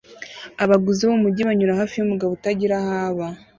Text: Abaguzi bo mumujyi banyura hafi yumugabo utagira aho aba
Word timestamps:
Abaguzi 0.63 1.01
bo 1.07 1.11
mumujyi 1.17 1.41
banyura 1.49 1.79
hafi 1.81 1.95
yumugabo 1.95 2.31
utagira 2.33 2.75
aho 2.81 2.93
aba 3.07 3.27